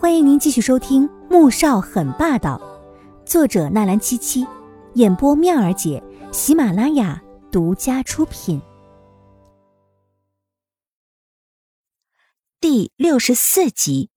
[0.00, 2.56] 欢迎您继续收听《穆少很霸道》，
[3.28, 4.46] 作者纳兰七七，
[4.94, 6.00] 演播妙儿姐，
[6.30, 8.62] 喜马拉雅独家出品。
[12.60, 14.10] 第六十四集，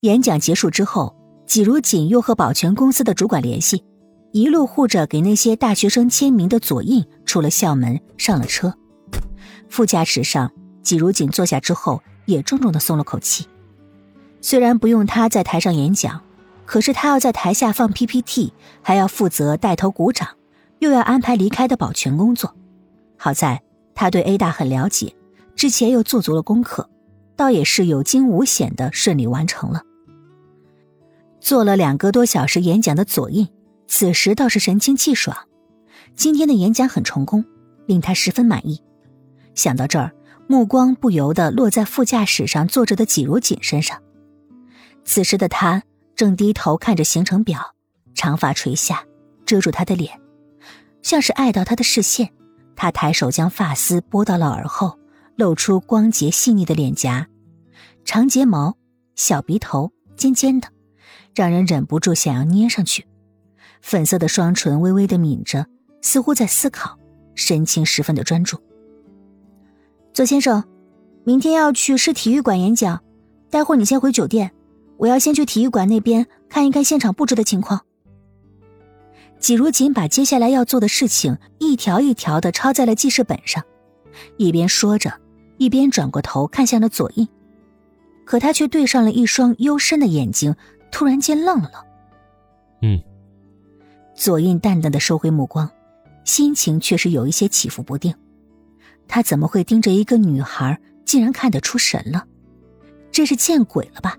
[0.00, 1.16] 演讲结束之后，
[1.46, 3.82] 季如锦又和保全公司的主管联系，
[4.32, 8.74] 一路护着给那些大学生签名的左印出了校门，上了车。
[9.70, 10.52] 副驾驶上，
[10.82, 13.48] 季如锦坐下之后，也重重的松了口气。
[14.40, 16.20] 虽然不用他在台上演讲，
[16.64, 18.52] 可是他要在台下放 PPT，
[18.82, 20.28] 还要负责带头鼓掌，
[20.78, 22.54] 又要安排离开的保全工作。
[23.16, 23.60] 好在
[23.94, 25.14] 他对 A 大很了解，
[25.56, 26.88] 之前又做足了功课，
[27.34, 29.82] 倒也是有惊无险的顺利完成了。
[31.40, 33.48] 做了两个多小时演讲的左印，
[33.86, 35.36] 此时倒是神清气爽。
[36.14, 37.44] 今天的演讲很成功，
[37.86, 38.82] 令他十分满意。
[39.54, 40.12] 想到这儿，
[40.46, 44.00] 目光不由得落在副驾驶上坐着的纪如锦身上。
[45.08, 45.82] 此时的他
[46.14, 47.74] 正低头看着行程表，
[48.14, 49.02] 长发垂下，
[49.46, 50.20] 遮住他的脸，
[51.00, 52.30] 像是碍到他的视线。
[52.76, 54.98] 他抬手将发丝拨到了耳后，
[55.34, 57.26] 露出光洁细腻的脸颊，
[58.04, 58.76] 长睫毛，
[59.16, 60.68] 小鼻头，尖尖的，
[61.34, 63.06] 让人忍不住想要捏上去。
[63.80, 65.66] 粉色的双唇微微的抿着，
[66.02, 66.98] 似乎在思考，
[67.34, 68.60] 神情十分的专注。
[70.12, 70.62] 左先生，
[71.24, 73.02] 明天要去市体育馆演讲，
[73.48, 74.52] 待会儿你先回酒店。
[74.98, 77.80] 我要先去体育馆那边看一看现场布置的情况。
[79.38, 83.64] 季如锦把接下来要做的事情一条一条的抄在了记事本上，
[84.36, 85.12] 一边说着，
[85.56, 87.26] 一边转过头看向了左印，
[88.24, 90.54] 可他却对上了一双幽深的眼睛，
[90.90, 91.84] 突然间愣了愣。
[92.82, 93.00] 嗯。
[94.16, 95.70] 左印淡淡的收回目光，
[96.24, 98.12] 心情却是有一些起伏不定。
[99.06, 102.26] 他怎么会盯着一个女孩，竟然看得出神了？
[103.12, 104.18] 这是见鬼了吧？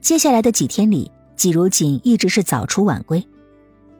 [0.00, 3.26] 接下来的几天里，季如锦一直是早出晚归，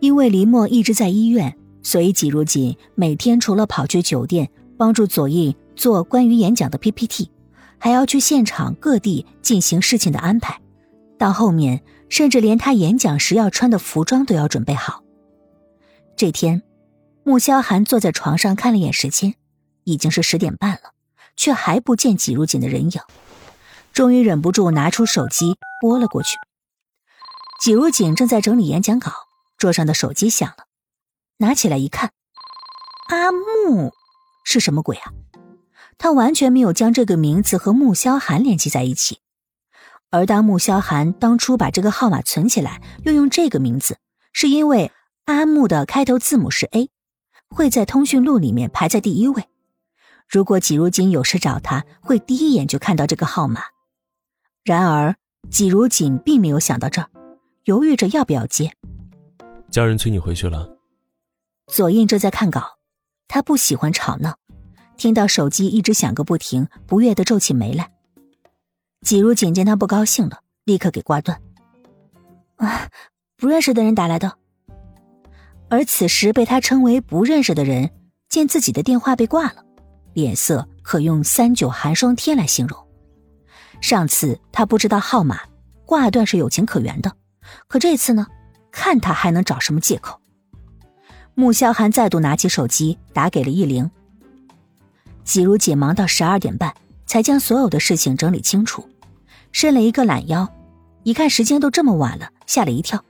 [0.00, 7.30] 因为林墨一直在医院，所以季如锦每天除了跑去酒店帮助左印做关于演讲的 PPT，
[7.78, 10.58] 还要去现场各地进行事情的安排。
[11.18, 15.02] 到后面，甚至连他演讲时要穿的服装都要准备好。
[16.16, 16.62] 这天，
[17.24, 19.34] 穆萧寒坐在床上看了眼时间，
[19.84, 20.94] 已经是十点半了，
[21.36, 23.00] 却还不见季如锦的人影。
[23.92, 26.36] 终于忍不住拿出手机拨了过去。
[27.60, 29.12] 季如锦正在整理演讲稿，
[29.58, 30.64] 桌上的手机响了，
[31.38, 32.12] 拿起来一看，
[33.08, 33.92] 阿木
[34.44, 35.12] 是什么鬼啊？
[35.98, 39.18] 他完全没有将这个名字和穆萧寒联系在一起。
[40.10, 43.98] 而当穆萧寒当初把这个号码存起来，又用这个名字，
[44.32, 44.90] 是因为
[45.26, 46.88] 阿木的开头字母是 A，
[47.48, 49.44] 会在通讯录里面排在第一位。
[50.26, 53.60] 如果季如锦有事找他，会第一眼就看到这个号码。
[54.64, 55.16] 然而，
[55.50, 57.08] 季如锦并没有想到这儿，
[57.64, 58.72] 犹豫着要不要接。
[59.70, 60.76] 家人催你回去了。
[61.66, 62.78] 左印正在看稿，
[63.26, 64.36] 他不喜欢吵闹，
[64.96, 67.90] 听到手机一直响个不停，不悦的皱起眉来。
[69.02, 71.40] 季如锦见他不高兴了，立刻给挂断。
[72.56, 72.88] 啊，
[73.38, 74.36] 不认识的人打来的。
[75.70, 77.90] 而此时被他称为不认识的人，
[78.28, 79.64] 见自己的电话被挂了，
[80.12, 82.89] 脸色可用三九寒霜天来形容。
[83.80, 85.40] 上次他不知道号码，
[85.86, 87.12] 挂断是有情可原的，
[87.66, 88.26] 可这次呢，
[88.70, 90.20] 看他还能找什么借口？
[91.34, 93.90] 穆萧寒再度拿起手机打给了易灵。
[95.24, 96.74] 季如锦忙到十二点半
[97.06, 98.88] 才将所有的事情整理清楚，
[99.52, 100.46] 伸了一个懒腰，
[101.02, 103.02] 一看时间都这么晚了，吓了一跳。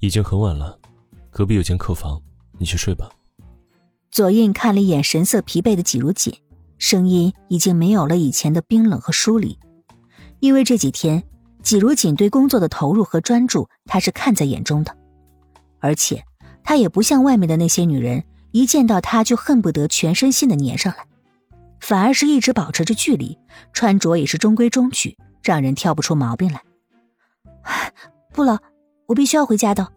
[0.00, 0.78] 已经很晚了，
[1.30, 2.20] 隔壁有间客房，
[2.58, 3.08] 你去睡吧。
[4.10, 6.34] 左印看了一眼神色疲惫的季如锦，
[6.78, 9.58] 声音已经没有了以前的冰冷和疏离。
[10.40, 11.22] 因为这几天，
[11.62, 14.96] 季如锦对工作的投入和专注，他是看在眼中的。
[15.80, 16.24] 而且，
[16.62, 21.06] 他也不像外面的那些女人，一见到他就恨不得全身心的粘上来，
[21.80, 23.38] 反而是一直保持着距离，
[23.72, 26.62] 穿着也是中规中矩，让人挑不出毛病来。
[28.32, 28.60] 不了，
[29.06, 29.88] 我必须要回家的。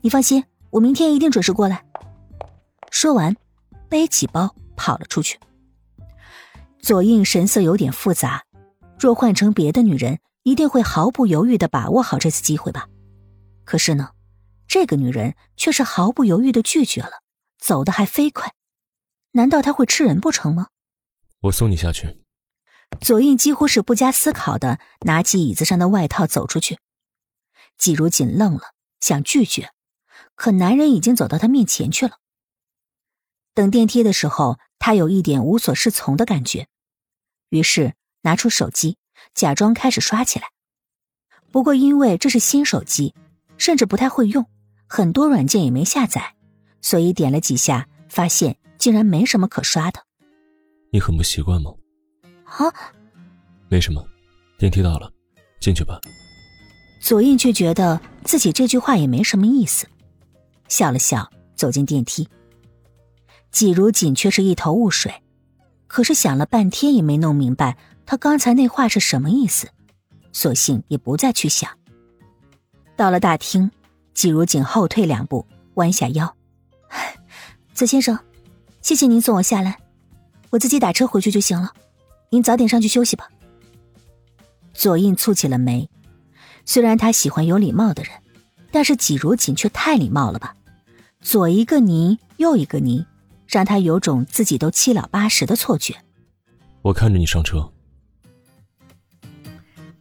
[0.00, 1.84] 你放心，我明天一定准时过来。
[2.90, 3.36] 说完，
[3.88, 5.38] 背起包跑了出去。
[6.80, 8.44] 左印神色有点复杂。
[8.98, 12.88] 若换成别的女人，一定会毫不犹豫的把握好这次机会吧。
[13.64, 14.10] 可是呢，
[14.68, 17.22] 这个女人却是毫不犹豫的拒绝了，
[17.58, 18.54] 走的还飞快。
[19.32, 20.68] 难道她会吃人不成吗？
[21.40, 22.22] 我送你下去。
[23.00, 26.78] 左印几乎是不加思考的拿起椅子上的外套走出去。
[27.76, 29.72] 季如锦愣了，想拒绝，
[30.34, 32.18] 可男人已经走到他面前去了。
[33.52, 36.68] 等电梯的时候，他有一点无所适从的感觉，
[37.48, 37.94] 于是。
[38.24, 38.96] 拿出手机，
[39.34, 40.46] 假装开始刷起来。
[41.52, 43.14] 不过因为这是新手机，
[43.56, 44.44] 甚至不太会用，
[44.88, 46.34] 很多软件也没下载，
[46.82, 50.00] 所以点了几下，发现竟然没什么可刷的。
[50.90, 51.72] 你很不习惯吗？
[52.44, 52.72] 啊，
[53.68, 54.04] 没什么，
[54.58, 55.12] 电梯到了，
[55.60, 56.00] 进去吧。
[57.00, 59.86] 左印却觉得自己这句话也没什么意思，
[60.68, 62.28] 笑了笑，走进电梯。
[63.50, 65.22] 季如锦却是一头雾水，
[65.86, 69.68] 可是想了半天也没弄明白他刚才那话是什么意思，
[70.32, 71.70] 索性也不再去想。
[72.96, 73.70] 到了大厅，
[74.12, 76.36] 季如锦后退两步，弯下腰
[77.74, 78.18] ：“左先生，
[78.80, 79.78] 谢谢您送我下来，
[80.50, 81.72] 我自己打车回去就行了，
[82.30, 83.28] 您早点上去休息吧。”
[84.74, 85.88] 左印蹙起了眉，
[86.64, 88.12] 虽然他喜欢有礼貌的人，
[88.70, 90.54] 但是季如锦却太礼貌了吧？
[91.20, 93.04] 左一个您，右一个您。
[93.46, 95.94] 让他有种自己都七老八十的错觉。
[96.80, 97.70] 我看着你上车。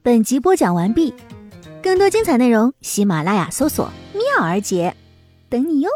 [0.06, 1.14] 本集播讲完毕，
[1.82, 4.94] 更多精彩内容，喜马拉雅搜索“妙儿姐”，
[5.48, 5.90] 等你哟。